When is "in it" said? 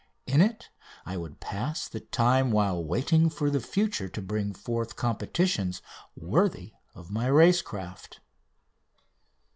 0.25-0.71